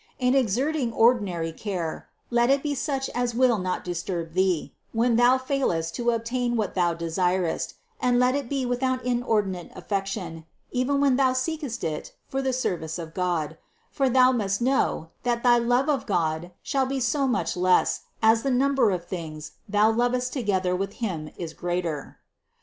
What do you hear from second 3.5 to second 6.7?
not disturb thee, when thou failest to obtain